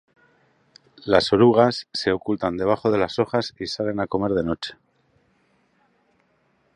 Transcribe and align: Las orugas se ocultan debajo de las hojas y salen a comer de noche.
Las 1.05 1.31
orugas 1.31 1.87
se 1.93 2.11
ocultan 2.11 2.57
debajo 2.57 2.89
de 2.89 2.97
las 2.97 3.19
hojas 3.19 3.53
y 3.59 3.67
salen 3.67 3.99
a 3.99 4.07
comer 4.07 4.31
de 4.31 4.43
noche. 4.43 4.73